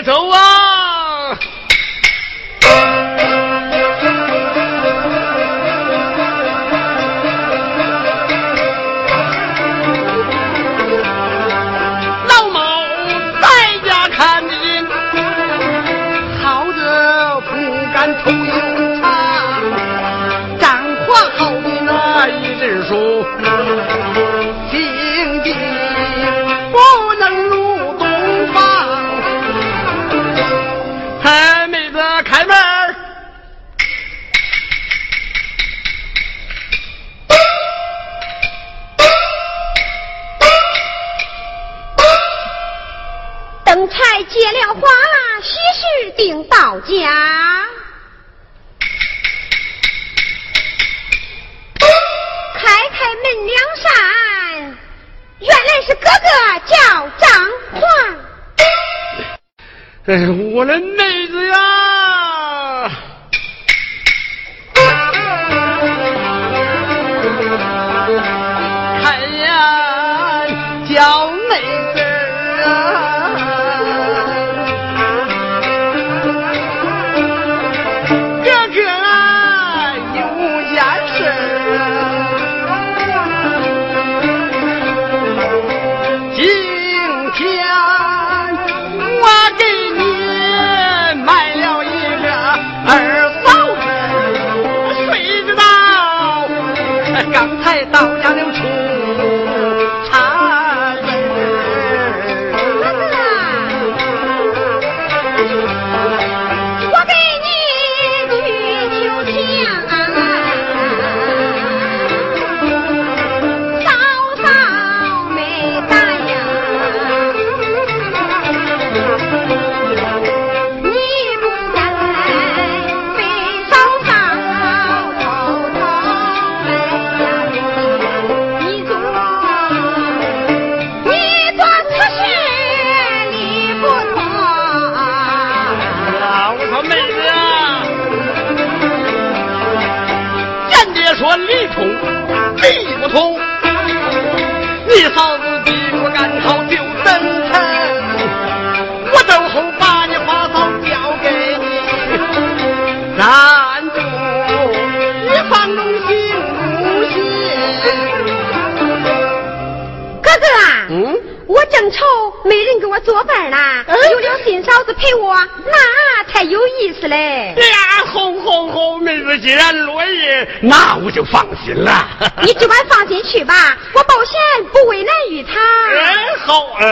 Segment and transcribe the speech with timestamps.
[0.00, 0.39] 接走啊！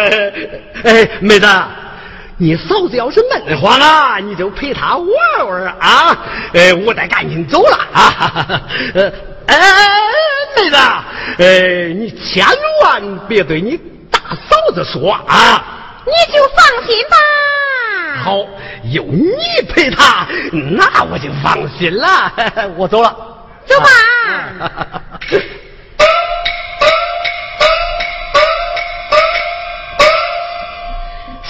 [0.08, 0.32] 哎，
[0.84, 1.46] 哎，妹子，
[2.36, 6.16] 你嫂子要是闷慌啊，你就陪她玩玩啊。
[6.54, 8.62] 哎，我得赶紧走了啊。
[8.94, 9.12] 呃，
[9.46, 9.56] 哎，
[10.56, 10.76] 妹子，
[11.38, 12.46] 哎，你千
[12.82, 13.76] 万别对你
[14.10, 15.64] 大嫂子说啊。
[16.06, 17.16] 你就放心吧。
[18.25, 18.38] 好，
[18.90, 19.34] 有你
[19.69, 22.32] 陪她，那我就放心了。
[22.78, 23.14] 我走了。
[23.66, 23.86] 走吧。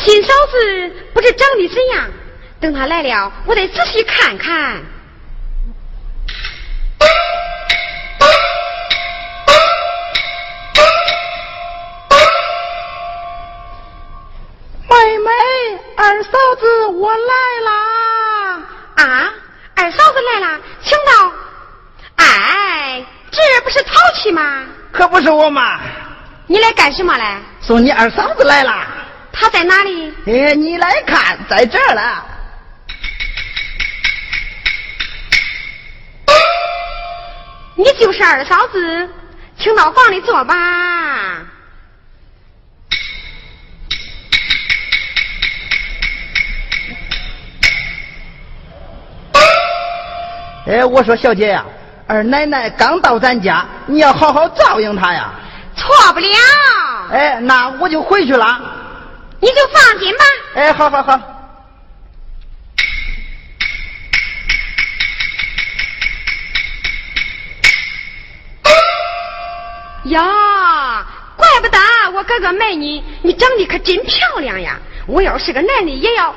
[0.08, 2.10] 新嫂子不知长得怎样，
[2.58, 4.82] 等她来了，我得仔细看看。
[14.88, 15.30] 妹妹，
[15.94, 17.34] 二嫂子，我来
[17.66, 18.62] 啦！
[18.96, 19.34] 啊，
[19.76, 21.32] 二嫂子来了，请到。
[22.16, 24.64] 哎，这不是淘气吗？
[24.90, 25.78] 可不是我嘛，
[26.46, 27.42] 你来干什么来？
[27.60, 28.86] 送你二嫂子来啦！
[29.40, 30.12] 她在哪里？
[30.26, 32.24] 哎，你来看，在这儿了。
[37.76, 39.08] 你就是二嫂子，
[39.56, 40.54] 请到房里坐吧。
[50.66, 51.64] 哎，我说小姐呀、
[52.08, 55.30] 二奶奶刚到咱家，你要好好照应她呀。
[55.76, 56.28] 错不了，
[57.12, 58.67] 哎，那我就回去了。
[59.40, 60.24] 你就放心吧。
[60.54, 61.20] 哎，好好好。
[70.04, 71.06] 呀，
[71.36, 71.78] 怪不得
[72.14, 74.78] 我哥哥买你，你长得可真漂亮呀！
[75.06, 76.34] 我要是个男的，也要。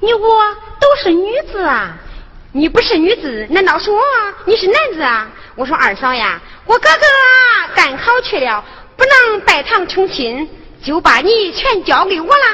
[0.00, 1.96] 你我都是女子啊，
[2.50, 4.00] 你不是女子，难道说
[4.46, 5.28] 你是男子啊？
[5.54, 8.64] 我说二嫂呀，我哥哥啊赶考去了，
[8.96, 10.50] 不能拜堂成亲，
[10.82, 12.44] 就把你全交给我了。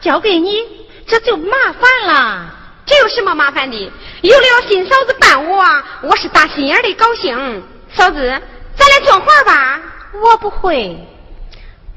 [0.00, 0.64] 交给你，
[1.06, 2.54] 这就麻烦了。
[2.86, 3.92] 这有什么麻烦的？
[4.22, 5.64] 有了新嫂子伴我，
[6.02, 7.62] 我是打心眼的高兴。
[7.92, 8.42] 嫂子，
[8.76, 9.80] 咱俩做活吧。
[10.22, 10.96] 我不会。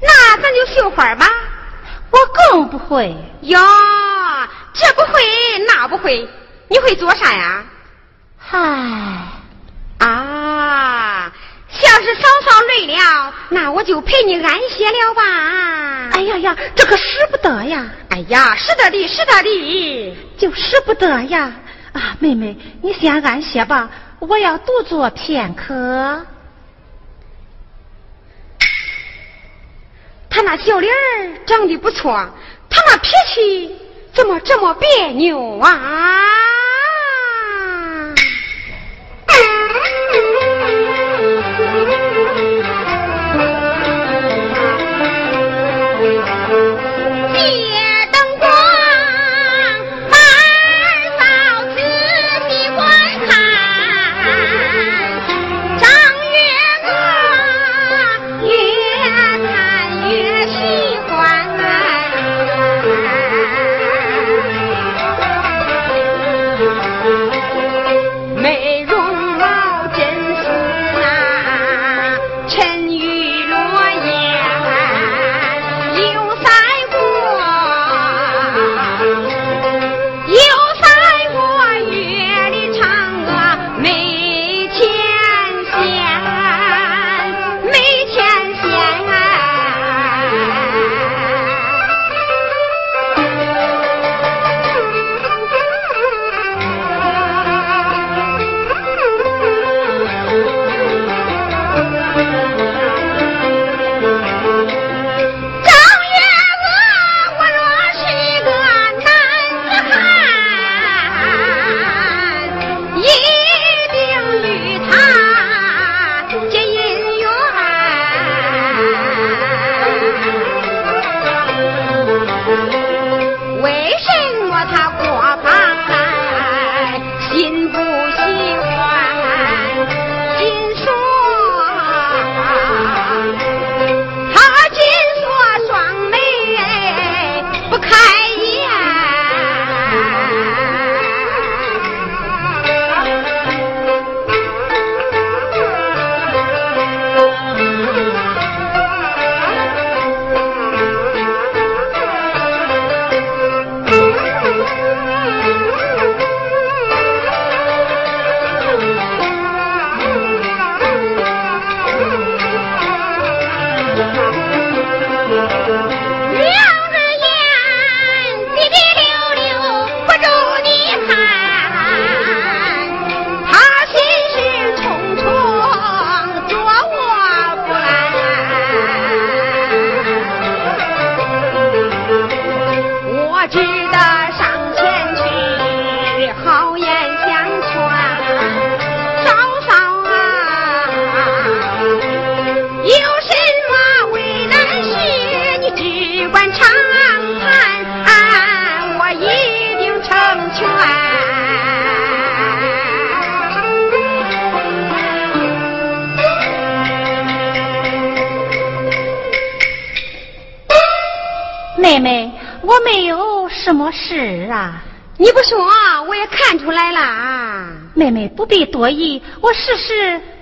[0.00, 1.30] 那咱就绣花吧。
[2.10, 2.18] 我
[2.50, 3.16] 更不会。
[3.40, 3.58] 哟，
[4.72, 5.22] 这不会
[5.66, 6.28] 那不会，
[6.68, 7.64] 你会做啥呀？
[8.38, 8.58] 嗨，
[9.98, 11.32] 啊，
[11.82, 16.10] 要是嫂嫂累了，那我就陪你安歇了吧。
[16.12, 17.90] 哎呀呀，这可使不得呀！
[18.10, 21.52] 哎呀，使得的，使得的，就使不得呀！
[21.92, 23.90] 啊，妹妹，你先安歇吧，
[24.20, 26.24] 我要独坐片刻。
[30.30, 32.12] 他那小脸儿长得不错，
[32.70, 33.76] 他那脾气
[34.12, 36.20] 怎么这么别扭啊？
[41.60, 42.03] 妹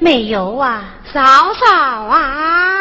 [0.02, 0.82] 没有啊。
[1.12, 1.20] 嫂
[1.54, 2.71] 嫂啊。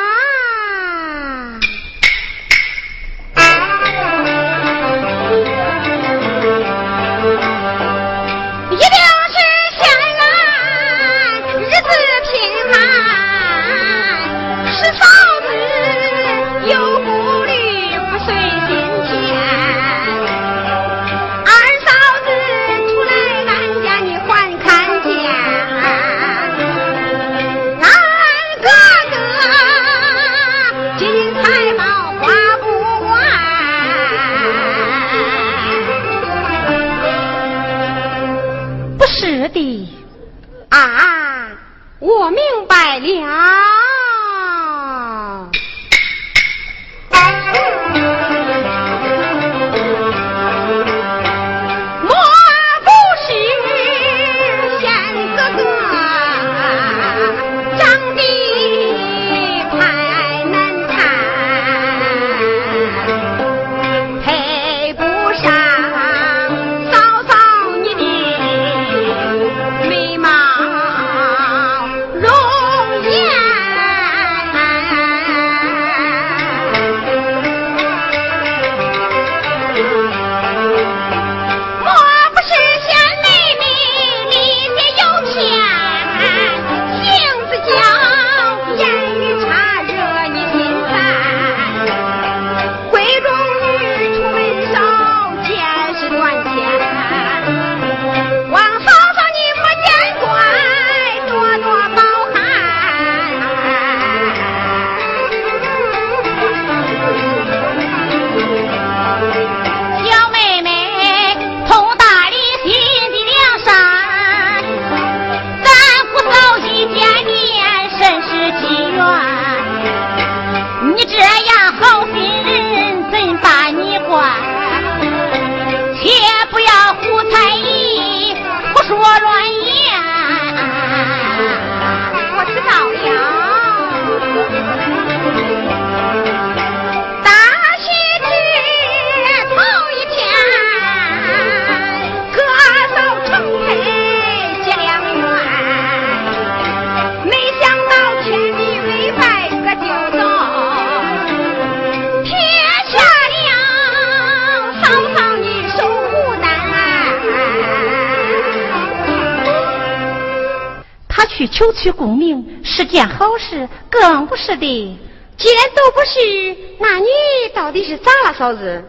[161.82, 165.00] 取功名是件好事，更不是的。
[165.36, 167.08] 既然都不是，那你
[167.56, 168.84] 到底是咋了，嫂子？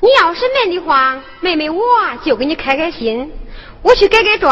[0.00, 1.82] 你要是闷的话，妹妹我
[2.24, 3.30] 就给你开开心，
[3.82, 4.50] 我去改改装，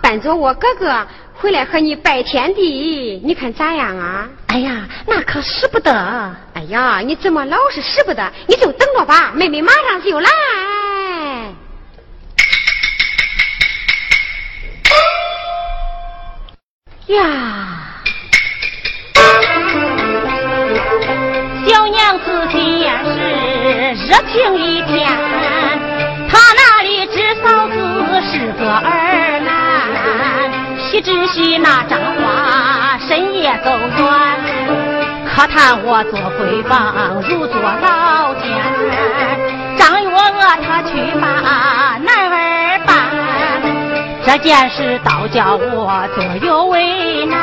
[0.00, 1.04] 扮作我哥哥
[1.34, 4.28] 回来和你拜天地，你看咋样啊？
[4.46, 5.92] 哎呀，那可使不得！
[6.54, 8.32] 哎呀，你怎么老是使不得？
[8.46, 10.30] 你就等着吧，妹妹马上就来。
[17.06, 17.22] 呀，
[21.64, 23.14] 小娘子今夜是
[24.08, 25.06] 热情一片，
[26.28, 27.74] 她那里知嫂子
[28.22, 29.48] 是个儿男，
[30.90, 34.04] 喜只喜那张花深夜走远，
[35.32, 38.50] 可叹我做闺房如做老监，
[39.78, 42.25] 张月娥她去把男。
[44.26, 47.38] 这件事倒叫我左右为难。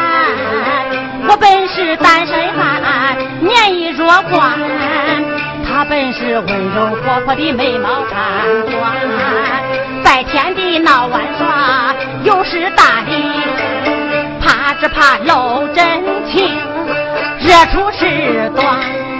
[1.29, 4.59] 我本是单身汉，年已弱冠，
[5.65, 8.19] 他本是温柔活泼的美貌三
[8.69, 8.91] 端，
[10.03, 13.31] 在天地闹玩耍，又是大礼，
[14.41, 16.59] 怕只怕露真情，
[17.39, 19.12] 惹出事端。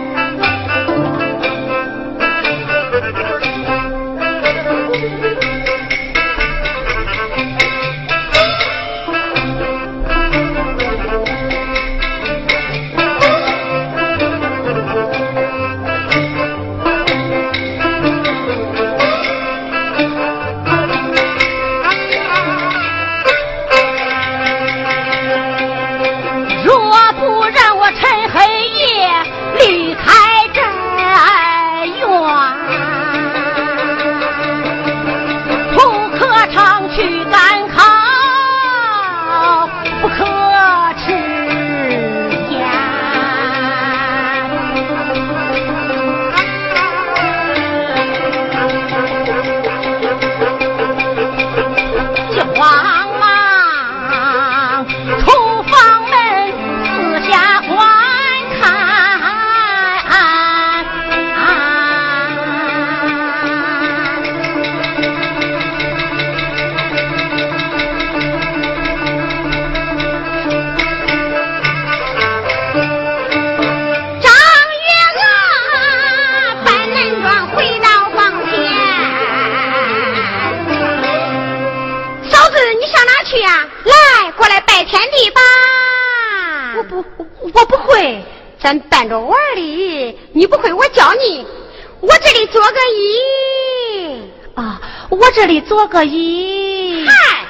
[95.93, 97.05] 个揖。
[97.05, 97.45] 嗨，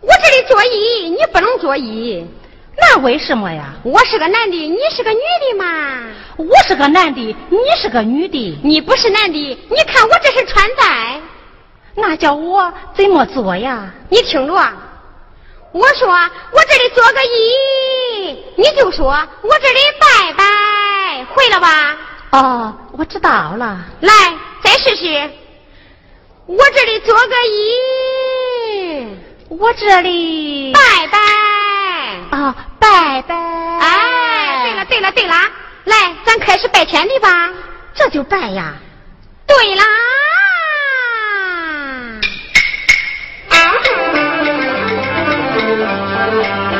[0.00, 2.24] 我这里做揖，你不能做揖。
[2.78, 3.74] 那为什么呀？
[3.82, 6.04] 我是个男的，你是个女的嘛。
[6.36, 8.58] 我是个男的，你是个女的。
[8.62, 11.20] 你不是男的，你看我这是穿戴。
[11.96, 13.92] 那叫我怎么做呀？
[14.08, 14.54] 你听着。
[15.72, 19.06] 我说我这里做个揖，你就说
[19.42, 21.96] 我这里拜拜，会了吧？
[22.30, 23.84] 哦，我知道了。
[24.00, 24.12] 来，
[24.62, 25.30] 再试试。
[26.46, 27.34] 我这里做个
[28.84, 29.08] 揖，
[29.48, 31.18] 我这里拜拜。
[32.36, 33.34] 啊，拜拜。
[33.80, 35.34] 哎，对了对了对了，
[35.84, 37.50] 来，咱开始拜天地吧。
[37.94, 38.74] 这就拜呀。
[39.46, 39.84] 对啦。
[43.50, 43.56] 叫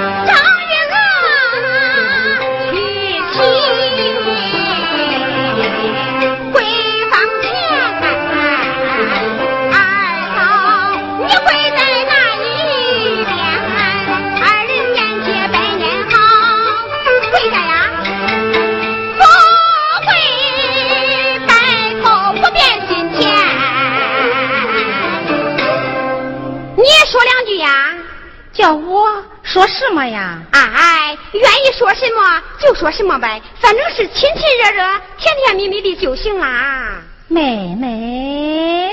[29.54, 30.42] 说什么呀？
[30.50, 34.82] 哎，愿意说什么就说什么呗，反正是亲亲热热、
[35.16, 37.00] 甜甜蜜蜜的就行啦。
[37.28, 38.90] 妹妹。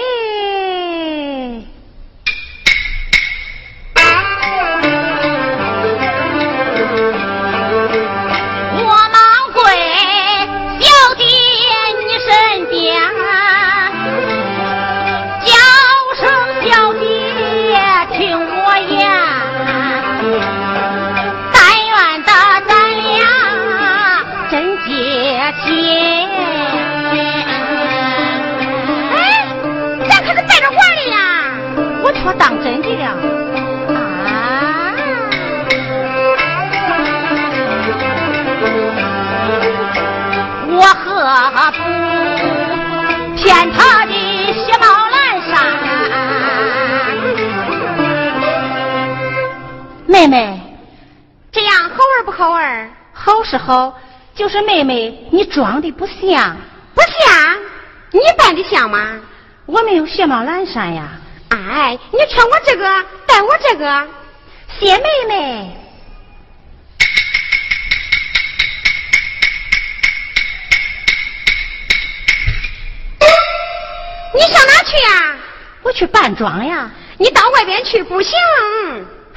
[50.22, 50.62] 妹妹，
[51.52, 52.96] 这样好玩不好玩？
[53.12, 54.00] 好是好，
[54.36, 56.56] 就是妹妹你装的不像，
[56.94, 57.58] 不像？
[58.12, 59.20] 你扮的像吗？
[59.66, 61.10] 我没有雪帽蓝衫呀。
[61.50, 64.08] 哎，你穿我这个，戴我这个，
[64.80, 65.78] 谢妹妹。
[74.36, 75.36] 你上哪去呀？
[75.82, 76.92] 我去扮装呀。
[77.18, 78.38] 你到外边去不行。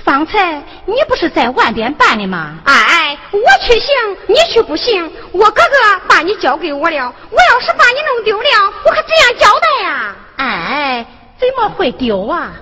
[0.04, 2.58] 方才你不是在外边办的吗？
[2.64, 3.88] 哎，我去行，
[4.28, 5.10] 你去不行。
[5.32, 10.16] 我哥哥把你交给我了，我要是把你弄丢了，我可怎样交代呀？
[10.36, 11.06] 哎，
[11.38, 12.52] 怎么会丢啊？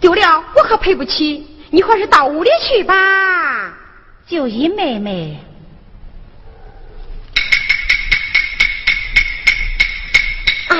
[0.00, 1.46] 丢了我可赔不起。
[1.70, 2.94] 你还是到屋里去吧。
[4.26, 5.38] 就一妹妹。
[10.68, 10.76] 啊？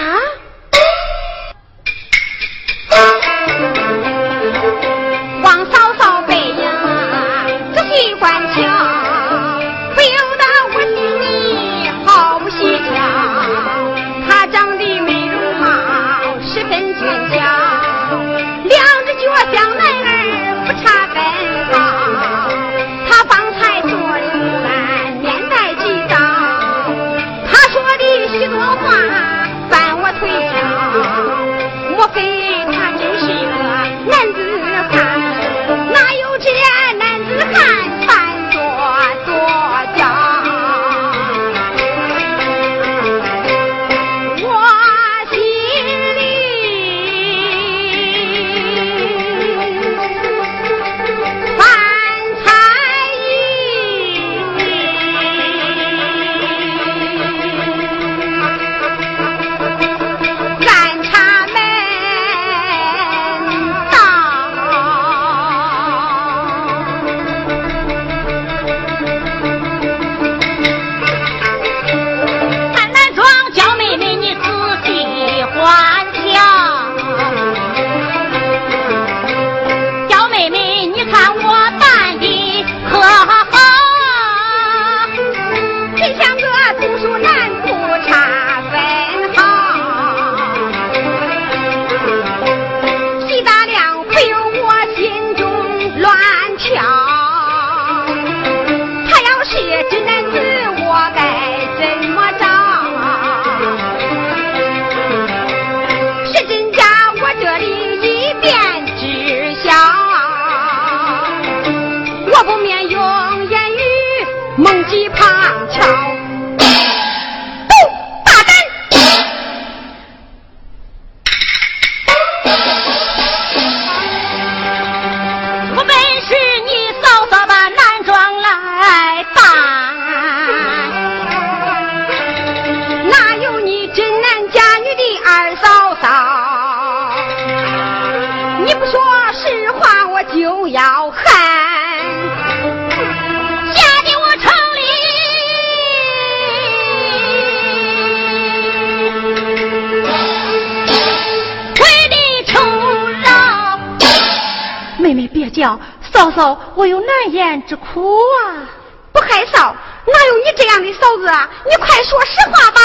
[156.74, 158.68] 我有难言之苦啊！
[159.12, 159.72] 不害臊，
[160.06, 161.48] 哪有你这样的嫂子啊？
[161.68, 162.80] 你快说实话吧，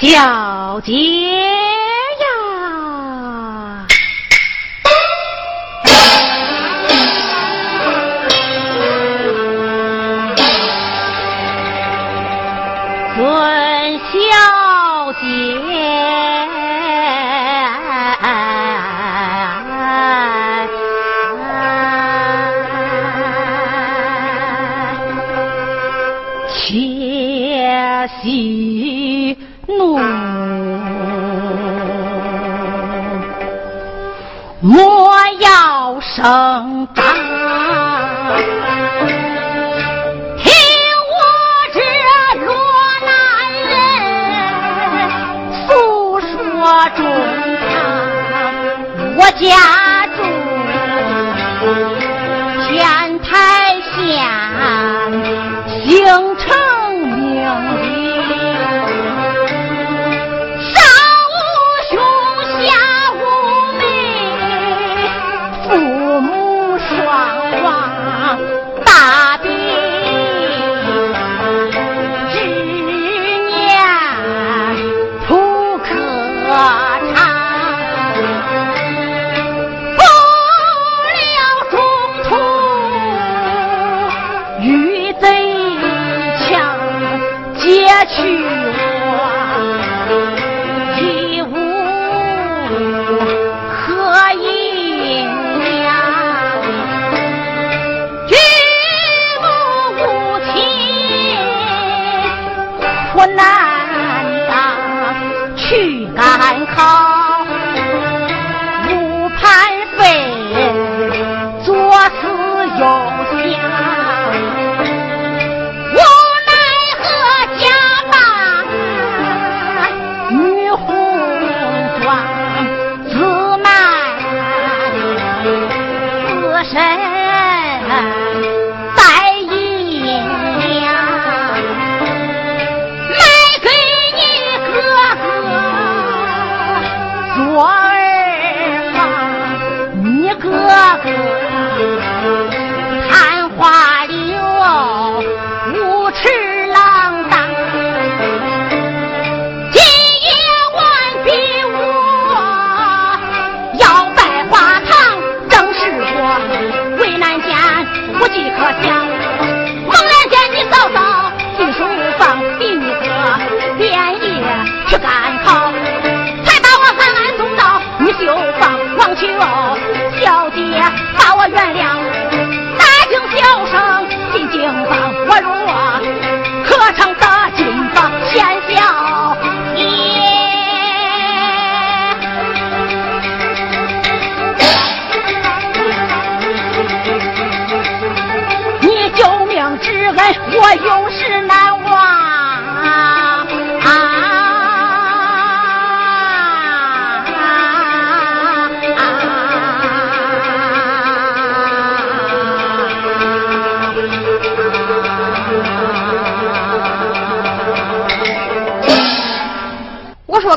[0.00, 0.92] 小姐
[26.66, 29.96] 切喜怒
[34.60, 37.04] 莫要声张，
[40.38, 40.50] 听
[41.12, 41.14] 我
[41.72, 41.78] 这
[42.44, 42.50] 罗
[43.06, 43.14] 南
[43.70, 43.70] 人
[45.68, 45.70] 诉
[46.18, 46.26] 说
[46.96, 46.98] 衷
[47.70, 47.78] 肠，
[49.16, 49.46] 我家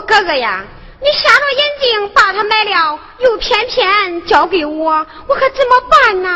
[0.10, 0.65] 哥哥呀，
[1.00, 6.30] 你瞎了眼睛把他买了，又偏偏交给我，我可怎么办呢？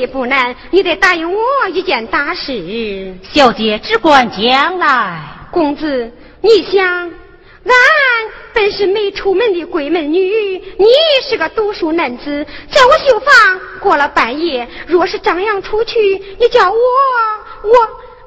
[0.00, 0.56] 也不难。
[0.70, 1.40] 你得答应我
[1.72, 3.14] 一件大事。
[3.22, 5.20] 小姐只管将来。
[5.50, 6.10] 公子，
[6.40, 7.74] 你想，俺
[8.54, 10.86] 本是没出门的闺门女，你
[11.28, 16.00] 是个读书男子，在我绣房过了半夜，若是张扬出去，
[16.38, 16.78] 你叫我
[17.64, 17.74] 我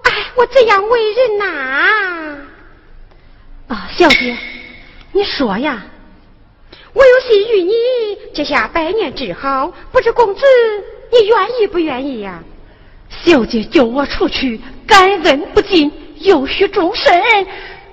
[0.04, 2.38] 哎，我怎样为人呐？
[3.70, 4.38] 啊，小姐，
[5.12, 5.84] 你说呀。
[6.94, 7.74] 我有心与你
[8.36, 10.42] 结下百年之好，不知公子
[11.14, 12.42] 你愿意不愿意呀？
[13.24, 17.22] 小姐救我出去，感恩不尽，有许终身，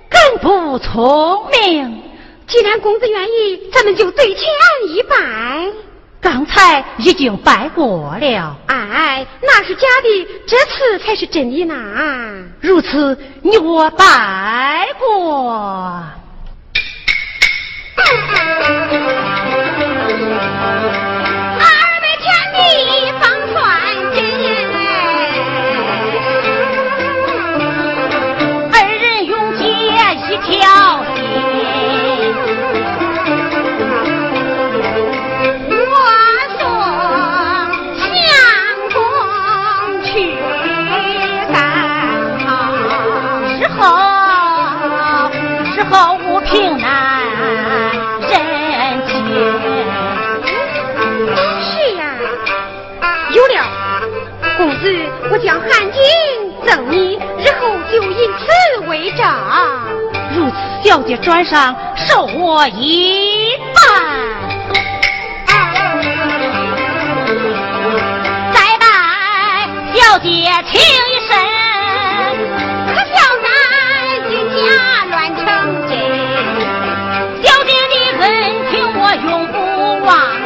[0.09, 2.03] 敢不聪明？
[2.47, 4.45] 既然公子愿意，咱们就对前
[4.89, 5.17] 一拜。
[6.23, 8.57] 刚才已经拜过了。
[8.67, 11.75] 哎，那是假的，这次才是真的呢。
[12.61, 16.03] 如此，你我拜过。
[45.91, 47.21] 保我平安，
[48.21, 48.31] 人
[49.09, 49.13] 间
[51.61, 52.03] 是呀，
[53.33, 53.55] 有了
[54.57, 54.83] 公子，
[55.33, 55.99] 我将汉巾
[56.65, 58.47] 赠你，日后就以此
[58.89, 59.27] 为证。
[60.37, 60.55] 如此，
[60.89, 63.81] 小姐转上，受我一拜。
[68.53, 68.87] 再拜，
[69.93, 70.29] 小姐
[70.71, 71.20] 请。
[80.11, 80.40] 话。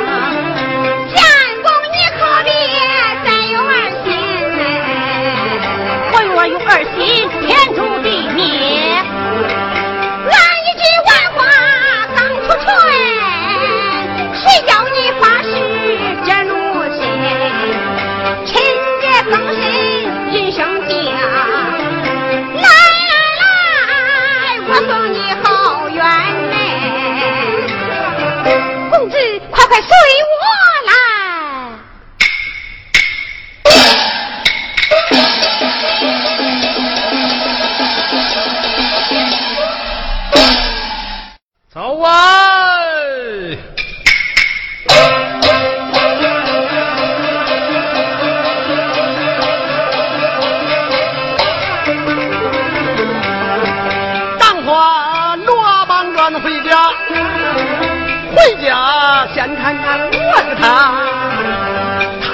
[60.64, 60.94] 他，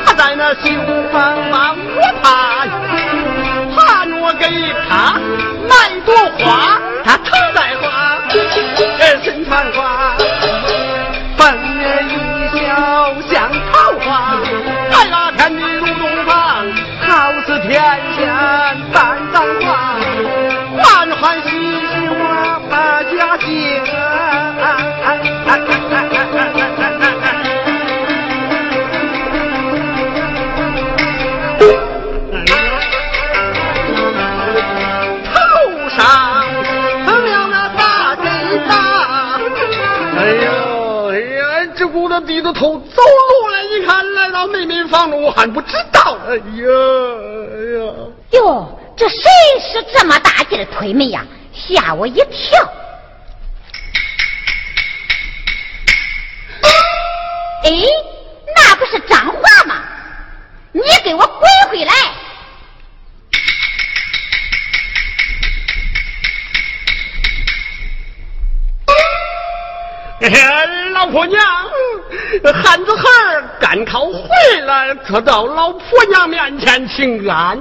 [0.07, 0.71] 他在那绣
[1.12, 2.29] 房把我怕，
[3.75, 3.79] 怕
[4.21, 4.47] 我给
[4.88, 5.19] 他
[5.69, 5.73] 买
[6.07, 7.85] 朵花，他头戴花。
[9.25, 10.14] 身穿花，
[11.37, 12.11] 粉面一
[12.57, 12.59] 笑
[13.29, 14.38] 像桃花，
[14.93, 16.64] 在那天的入洞房，
[17.09, 17.83] 好似天
[18.16, 18.21] 下
[42.31, 46.16] 低着头走路了，你看来到妹妹房中，我还不知道。
[46.29, 46.43] 哎呀
[47.51, 47.93] 哎呀，
[48.31, 49.29] 哟，这谁
[49.61, 51.27] 是这么大劲的推门呀？
[51.53, 52.73] 吓我一跳！
[57.64, 57.73] 哎，
[58.55, 59.83] 那不是张华吗？
[60.71, 61.93] 你给我滚回来！
[70.92, 71.40] 老婆娘，
[72.62, 74.20] 汉子孩儿赶考回
[74.66, 77.59] 来，可到老婆娘面前请安。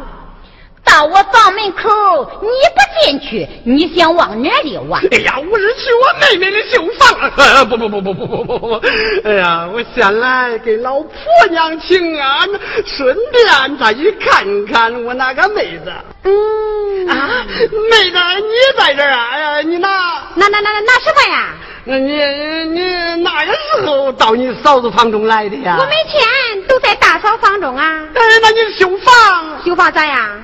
[0.83, 4.99] 到我房门口，你不进去，你想往哪里望？
[5.11, 7.67] 哎呀，我是去我妹妹的绣房。
[7.69, 8.81] 不不不不不不不不！
[9.23, 11.11] 哎呀，我先来给老婆
[11.51, 12.49] 娘请安，
[12.85, 15.93] 顺便再去看看我那个妹子。
[16.23, 17.45] 嗯啊，
[17.91, 19.27] 妹子，你在这儿啊？
[19.31, 19.89] 哎呀，你拿
[20.35, 21.53] 拿拿拿拿什么呀？
[21.85, 22.11] 那你
[22.69, 25.77] 你哪个时候到你嫂子房中来的呀？
[25.79, 28.05] 我每天都在大嫂房中啊。
[28.13, 29.63] 哎，那你修房？
[29.65, 30.43] 修房咋样？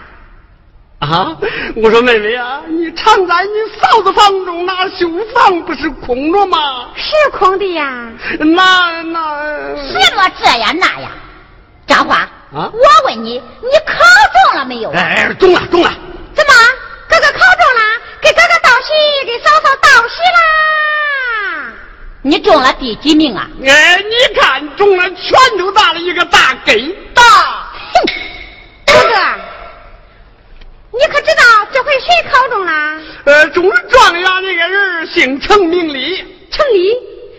[1.00, 1.38] 啊！
[1.76, 6.90] 我说妹妹啊，你常在你嫂子房中，那修房不是空着吗？
[6.96, 8.10] 是空的呀。
[8.40, 11.12] 那那什么这呀那呀？
[11.86, 13.94] 张花啊我问你，你考
[14.50, 14.98] 中了没有啊？
[14.98, 15.92] 哎，中了中了，
[16.34, 16.54] 怎么，
[17.10, 17.82] 哥哥考中了？
[18.22, 20.40] 给哥哥道喜，给嫂嫂道喜啦！
[22.28, 23.48] 你中了第几名啊？
[23.64, 26.82] 哎，你看中了，拳头大的一个大给
[27.14, 27.22] 大。
[27.22, 28.02] 哼，
[28.88, 29.16] 哥哥，
[30.92, 33.00] 你可知道这回谁考中了？
[33.26, 36.26] 呃，中了状元那个人姓程名礼。
[36.50, 36.98] 程理。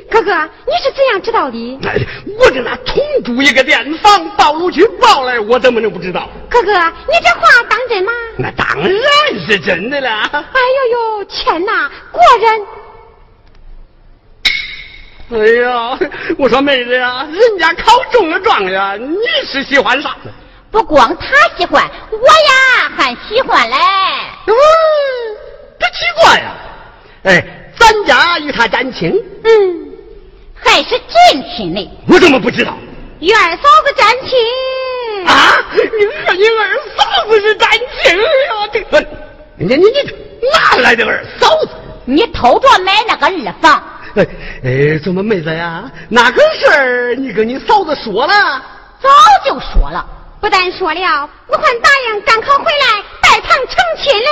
[0.09, 0.33] 哥哥，
[0.69, 1.81] 你是怎样知道的？
[1.85, 1.97] 哎，
[2.39, 6.31] 我跟他同住一个店房，报入去报来，我怎么能不知道？
[6.49, 8.13] 哥哥，你这话当真吗？
[8.39, 10.09] 那当然是真的了。
[10.33, 10.61] 哎
[10.93, 12.61] 呦呦，天哪，果然！
[15.29, 15.99] 哎呀，
[16.39, 20.31] 我说妹子呀，人家考中了状元，你是喜欢啥呢？
[20.71, 21.27] 不光他
[21.59, 23.77] 喜欢，我呀还喜欢嘞。
[24.47, 24.55] 嗯，
[25.81, 26.55] 这奇怪呀！
[27.25, 27.45] 哎，
[27.77, 29.13] 咱家与他沾亲，
[29.43, 29.93] 嗯，
[30.55, 31.91] 还是近亲呢。
[32.09, 32.77] 我怎么不知道？
[33.19, 35.27] 与二嫂子沾亲。
[35.27, 38.69] 啊，你和你二嫂子是沾亲呀？
[38.73, 39.01] 这个，
[39.57, 41.71] 你你你哪来的二嫂子？
[42.05, 43.83] 你偷着买那个二房，
[44.17, 44.27] 哎
[44.65, 45.85] 哎，怎么妹子呀？
[46.09, 48.63] 哪个事儿你跟你嫂子说了？
[49.01, 49.09] 早
[49.45, 50.05] 就说了。
[50.41, 54.29] 不但说了，我还答应赶考回来拜堂成亲嘞。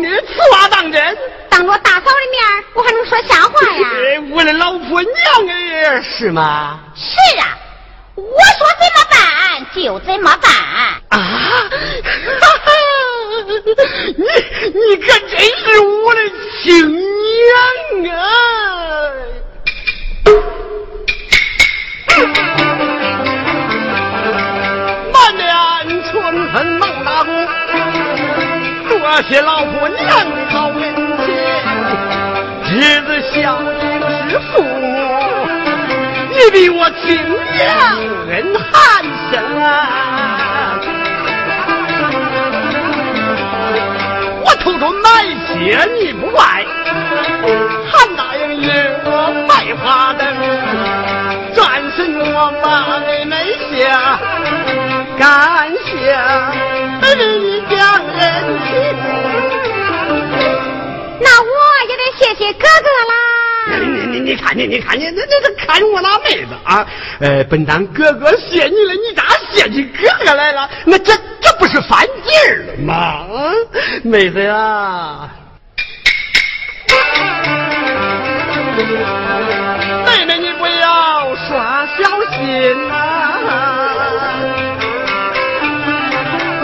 [0.00, 1.18] 你此话当真？
[1.48, 3.88] 当着大嫂的面，我还能说瞎话呀？
[3.92, 5.12] 哎，为了老婆娘
[5.48, 6.78] 哎，是吗？
[6.94, 7.58] 是啊，
[8.14, 10.52] 我说怎么办就怎么办。
[11.08, 11.18] 啊！
[14.16, 14.24] 你
[14.72, 16.20] 你可真是我的
[16.62, 16.64] 亲
[18.02, 18.18] 娘啊！
[25.12, 25.46] 满脸
[26.04, 26.14] 春
[26.52, 27.30] 风忙打鼓，
[28.88, 28.92] 多
[29.28, 30.08] 谢老婆娘
[30.50, 30.80] 好恩
[31.24, 31.26] 情，
[32.64, 32.70] 侄
[33.02, 33.84] 子孝敬
[34.30, 34.86] 是父母。
[36.30, 37.06] 你比我亲
[37.52, 37.64] 娘
[38.28, 39.66] 恩寒深啊！
[44.46, 45.08] 我偷偷买
[45.48, 45.54] 些
[45.98, 46.64] 你不卖，
[47.90, 48.64] 还答应与
[49.04, 49.10] 我
[49.48, 50.22] 白花灯，
[51.52, 51.98] 转身
[52.32, 53.34] 我把妹妹
[53.76, 54.20] 下，
[55.18, 55.26] 感
[55.84, 55.90] 谢
[57.16, 57.76] 你将
[58.18, 58.22] 恩
[58.68, 58.68] 情。
[61.20, 61.48] 那我
[61.88, 63.35] 也得谢谢哥哥啦。
[63.68, 66.86] 你你你你看你你看你这这这看我那妹子啊！
[67.20, 70.70] 呃，本当哥哥谢你了，你咋谢起哥哥来了？
[70.84, 73.26] 那这这不是犯劲儿了吗？
[74.02, 75.28] 妹子呀，
[80.06, 82.92] 妹妹你不要耍小心呐、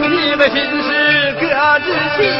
[0.00, 1.44] 你的心是哥
[1.80, 2.30] 之心。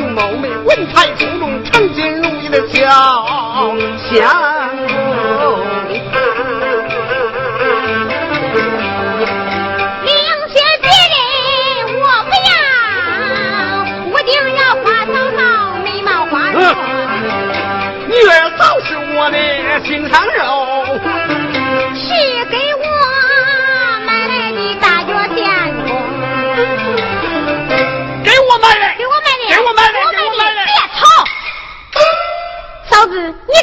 [0.00, 2.86] 貌美、文采出众、称心如意的小
[4.10, 4.57] 侠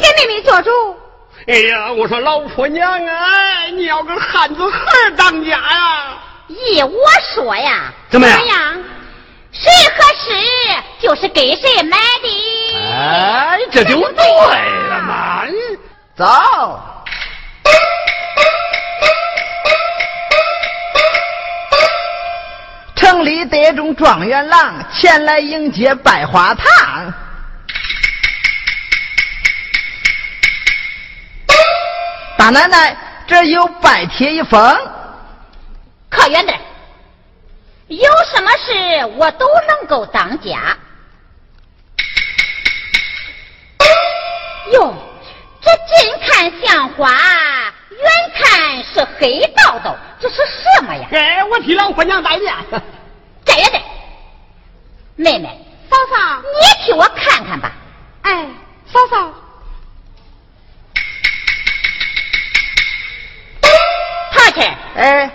[0.06, 0.70] 给妹妹做主。
[1.47, 6.18] 哎呀，我说老婆娘啊，你要个汉子孩儿当家呀！
[6.47, 6.99] 依我
[7.34, 8.84] 说呀，怎么样？
[9.51, 10.34] 谁合适
[10.99, 12.76] 就是给谁买的。
[12.91, 15.43] 哎，这就对了嘛！
[16.16, 16.26] 走。
[22.95, 27.14] 城里得中状元郎前来迎接拜花堂。
[32.38, 34.60] 大奶奶，这有拜帖一封。
[36.10, 36.60] 靠远点
[37.88, 40.78] 有什么事我都能够当家。
[44.74, 44.94] 哟，
[45.62, 48.00] 这近看像花，远
[48.34, 51.08] 看是黑道道，这是什么呀？
[51.12, 52.46] 哎，我替老婆娘带的。
[53.46, 53.86] 站远点儿
[55.16, 57.72] 妹妹，嫂嫂，你替我看看吧。
[58.24, 58.48] 哎，
[58.92, 59.32] 嫂嫂，
[64.95, 65.32] 哎，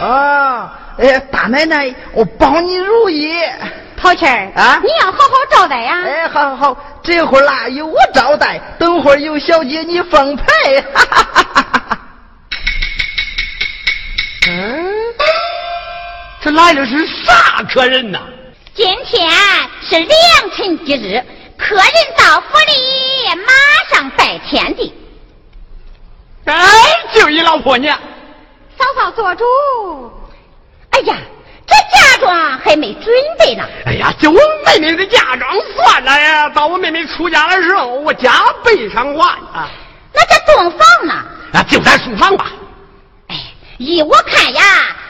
[0.00, 3.34] 啊，哎，大奶奶，我保你如意。
[3.98, 6.02] 好气儿啊你要好好招待呀。
[6.04, 10.80] 哎，好好好，这会儿啦有我招待，等会儿有小姐你奉陪。
[10.82, 11.98] 哈哈哈哈哈
[14.48, 14.86] 嗯，
[16.42, 18.20] 这来的是啥客人呐？
[18.74, 19.28] 今天
[19.80, 20.10] 是良
[20.54, 21.24] 辰吉日，
[21.68, 21.84] 客人
[22.16, 23.52] 到府里，马
[23.92, 24.94] 上拜天地。
[26.44, 26.54] 哎，
[27.12, 27.98] 就一老婆娘。
[28.78, 29.44] 嫂嫂做主。
[30.90, 31.16] 哎呀，
[31.66, 33.64] 这嫁妆还没准备呢。
[33.84, 39.68] 哎呀，就我妹妹的嫁妆算了呀，到我妹妹出嫁的时候，我加倍偿还啊！
[40.14, 41.14] 那这洞房呢？
[41.52, 42.52] 啊，就在书房吧。
[43.26, 43.36] 哎，
[43.78, 44.62] 依我看呀，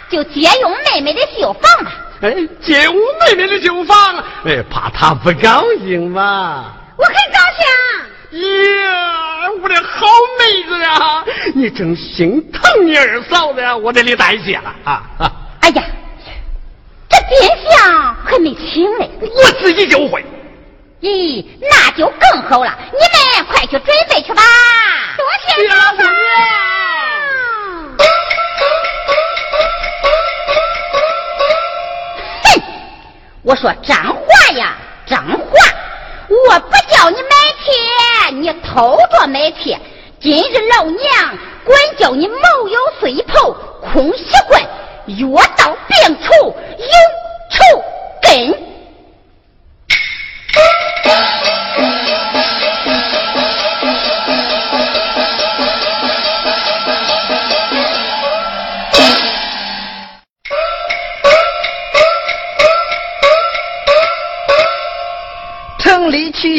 [0.08, 1.92] 就借用妹妹的绣房吧。
[2.22, 3.96] 哎，借我妹妹的旧房，
[4.44, 6.72] 哎，怕她不高兴嘛。
[6.96, 7.66] 我很高兴。
[8.40, 10.06] 呀，我的好
[10.38, 15.32] 妹子呀，你真心疼你二嫂子呀，我这里带谢了啊啊！
[15.60, 15.82] 哎呀，
[17.08, 19.10] 这殿下还没请嘞。
[19.20, 20.24] 我自己就会。
[21.02, 22.74] 咦，那就更好了。
[22.92, 24.42] 你们快去准备去吧。
[25.16, 26.02] 多谢嫂嫂。
[26.02, 26.10] 哼，
[33.46, 34.76] 我说张华呀，
[35.06, 35.38] 张华！
[36.28, 37.30] 我不叫你买
[37.62, 39.78] 铁，你偷着买铁。
[40.18, 44.60] 今日老娘管教你毛有碎头，空习惯，
[45.06, 46.32] 药到病除，
[46.76, 46.88] 有
[47.52, 47.84] 仇
[48.20, 48.65] 根。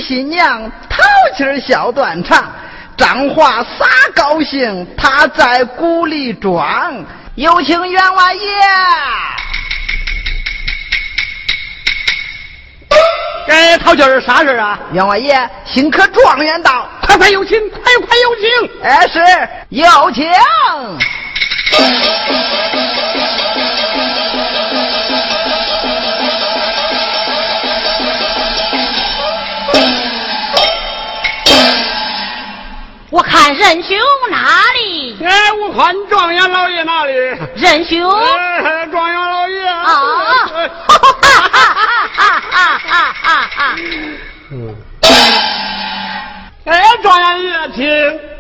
[0.08, 1.04] 新娘，淘
[1.36, 2.50] 气儿笑断肠。
[2.96, 3.86] 张华撒
[4.16, 7.06] 高兴，他在鼓里装。
[7.36, 8.42] 有请员外爷。
[13.50, 14.80] 哎，淘气儿啥事儿啊？
[14.94, 18.50] 员外爷，新科状元到，快快有请，快快有请！
[18.84, 19.20] 哎，是
[19.72, 20.26] 有请。
[33.10, 33.98] 我看仁兄
[34.30, 35.18] 哪里？
[35.24, 37.14] 哎，我看状元老爷哪里？
[37.56, 39.84] 仁兄哎，状元老爷啊！
[39.86, 41.32] 哈哈
[42.12, 43.76] 哈哈哈哈哈！
[44.52, 44.76] 嗯。
[46.66, 48.37] 哎，状元爷，请。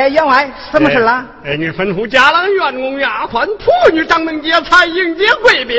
[0.00, 1.26] 哎，员外，什么事了？
[1.44, 5.78] 哎，你吩咐家郎、员工、丫鬟、仆女、掌门接财迎接贵宾。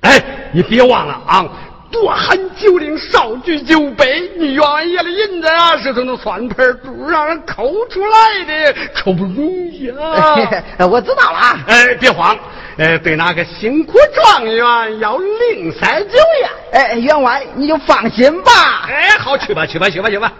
[0.00, 0.20] 哎，
[0.52, 1.46] 你别忘了啊，
[1.92, 4.28] 多喊酒令，少举酒杯。
[4.36, 9.36] 你员外爷的银子啊，是从那算盘珠让人抠出来的，可不容
[9.70, 10.34] 易啊。
[10.78, 11.60] 哎 我知道了啊。
[11.68, 12.36] 哎，别慌，
[12.76, 16.50] 哎，对那个辛苦状元要另塞酒呀。
[16.72, 18.50] 哎，员外你就放心吧。
[18.88, 20.32] 哎，好，去吧，去吧，去吧，去吧。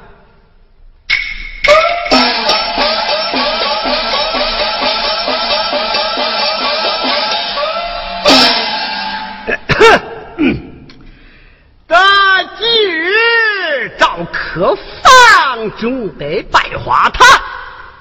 [12.84, 17.26] 日照客房，准备拜花堂。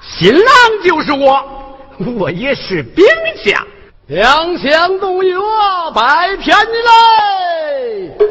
[0.02, 0.44] 新郎
[0.84, 1.42] 就是我，
[2.16, 3.04] 我也是兵
[3.44, 3.66] 将。
[4.06, 5.36] 两相动约，
[5.94, 8.26] 拜天你来。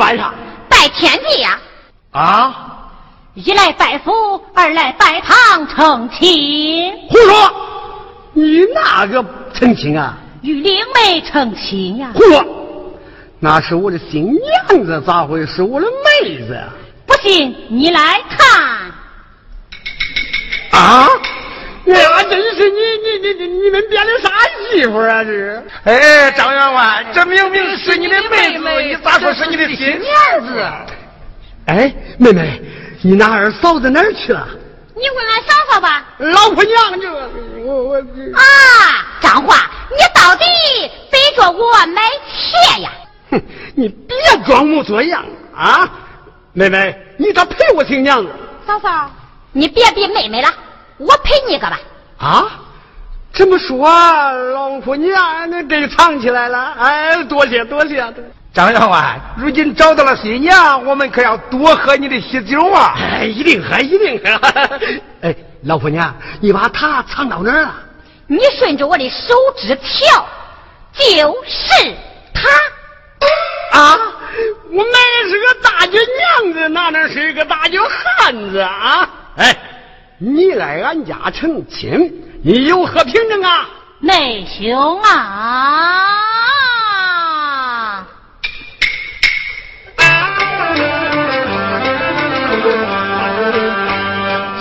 [0.00, 0.32] 拜啥？
[0.66, 1.58] 拜天地呀！
[2.12, 2.66] 啊？
[3.34, 4.10] 一来拜府，
[4.54, 7.52] 二来拜堂成亲，胡说！
[8.32, 9.22] 你哪个
[9.52, 10.16] 成亲啊？
[10.40, 12.10] 与灵妹成亲呀！
[12.14, 12.44] 胡说！
[13.38, 15.86] 那是我的新娘子，咋会是我的
[16.22, 16.68] 妹子呀？
[17.06, 18.90] 不信你来看。
[20.72, 21.08] 啊！
[21.92, 24.30] 哎呀，真是你你你你你们编的啥
[24.70, 25.24] 媳妇啊？
[25.24, 25.62] 这是？
[25.84, 30.62] 哎，张员外，这明明是你的妹妹，你咋说是你的新娘子？
[31.66, 32.60] 哎，妹妹，
[33.02, 34.46] 你那二嫂子哪儿去了？
[34.94, 36.04] 你问俺嫂嫂吧。
[36.18, 37.30] 老婆娘这个，
[37.64, 38.42] 我我这啊，
[39.20, 39.56] 张华，
[39.90, 40.44] 你到底
[41.10, 42.90] 背着我买鞋呀？
[43.30, 43.42] 哼，
[43.74, 45.24] 你别装模作样
[45.56, 45.88] 啊！
[46.52, 48.30] 妹妹，你咋陪我亲娘子？
[48.66, 49.10] 嫂嫂，
[49.52, 50.52] 你别逼妹妹了，
[51.00, 51.80] 我陪你一个吧。
[52.18, 52.46] 啊，
[53.32, 53.90] 这这么说，
[54.52, 56.74] 老婆娘那真藏起来了。
[56.78, 58.04] 哎，多谢多谢。
[58.52, 62.94] 张员外，如今找到了新娘，我们可要多喝你的喜酒啊！
[63.00, 64.48] 哎，一定喝，一定喝。
[65.26, 65.34] 哎，
[65.64, 67.74] 老婆娘，你把她藏到哪儿了？
[68.26, 70.26] 你顺着我的手指跳，
[70.92, 71.94] 就是
[72.34, 73.80] 他。
[73.80, 73.98] 啊！
[74.70, 75.92] 我买的是个大脚
[76.42, 79.08] 娘子，哪能是一个大脚汉子啊？
[79.38, 79.56] 哎，
[80.22, 82.12] 你来俺家成亲。
[82.42, 83.66] 你有何凭证啊，
[84.00, 86.06] 内兄啊？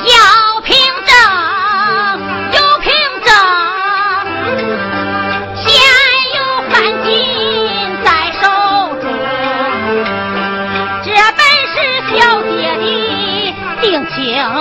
[0.05, 1.13] 要凭证，
[2.53, 2.91] 有凭
[3.25, 3.29] 证，
[5.57, 5.67] 现
[6.35, 6.39] 有
[6.69, 7.11] 半金
[8.05, 8.07] 在
[8.39, 8.47] 手
[9.01, 9.03] 中，
[11.03, 11.75] 这本是
[12.07, 12.49] 小姐
[12.79, 12.83] 的
[13.81, 14.17] 定情
[14.55, 14.57] 物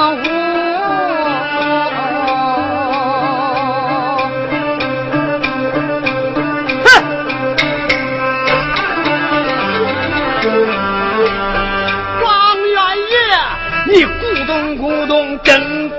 [15.44, 15.96] 真古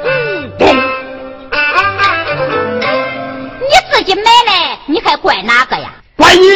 [0.57, 0.67] 董，
[3.61, 5.91] 你自己买来，你还怪哪个呀？
[6.15, 6.49] 怪你，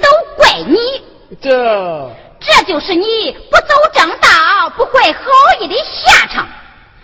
[0.00, 0.78] 都怪你。
[1.40, 2.10] 这
[2.40, 5.20] 这就是你不走正道，不怀好
[5.60, 6.46] 意的下场。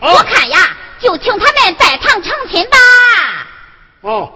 [0.00, 0.58] 我看呀，
[0.98, 2.76] 就请他们拜堂成亲吧。
[4.02, 4.32] 哦，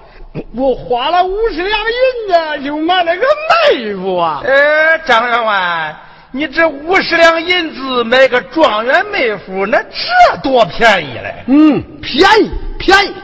[0.55, 3.27] 我花了五十两银子就买了个
[3.73, 4.43] 妹夫啊！
[4.45, 5.97] 呃，张员外。
[6.33, 11.35] 你这五十两银子买个状元妹夫，那这多便宜嘞！
[11.49, 13.15] 嗯，便宜便宜。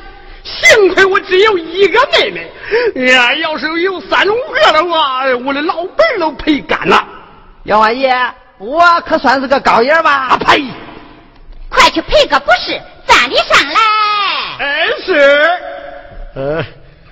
[0.43, 7.05] 幸亏我只有一个妹妹，呀，要是有三五个的话，我的老本都赔干了。
[7.63, 8.13] 员外爷，
[8.59, 10.11] 我可算是个高爷吧？
[10.31, 10.65] 啊呸！
[11.69, 13.79] 快去赔个不是，站立上来。
[14.59, 15.51] 哎是。
[16.35, 16.65] 呃。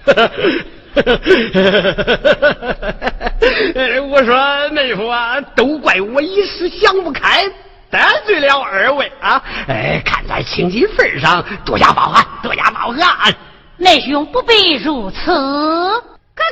[4.11, 7.45] 我说妹夫啊，都怪我一时想不开，
[7.90, 9.42] 得罪了二位啊！
[9.66, 13.34] 哎，看在亲戚份上，多加包涵，多加包涵。
[13.76, 16.01] 妹兄不必如此，哥
[16.36, 16.45] 哥。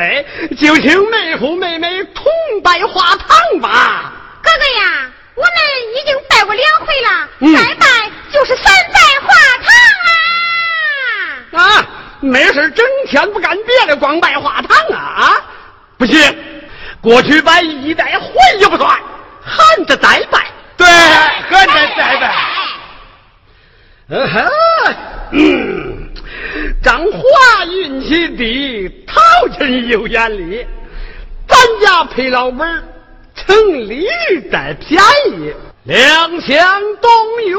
[0.00, 0.24] 哎，
[0.58, 2.24] 就请妹夫妹妹同
[2.62, 4.12] 拜花堂吧。
[4.42, 5.52] 哥哥呀，我们
[5.94, 7.86] 已经拜过两回了，再拜
[8.32, 9.28] 就是三拜花
[9.62, 9.70] 堂
[11.52, 11.62] 啊！
[11.62, 11.64] 啊。
[12.20, 15.36] 没事整天不干别的，光卖花糖啊啊！
[15.98, 16.16] 不行，
[17.00, 18.98] 过去拜一带，回也不算，
[19.42, 20.46] 喊着再拜。
[20.76, 22.34] 对，喊着再拜。
[24.08, 24.48] 嗯哼，
[26.82, 29.20] 张华运气低，陶
[29.58, 30.66] 金有眼力，
[31.48, 32.82] 咱家赔老本儿，
[33.34, 33.56] 城
[33.88, 34.06] 里
[34.50, 35.02] 占便
[35.32, 35.52] 宜，
[35.84, 37.10] 两相东
[37.46, 37.58] 远。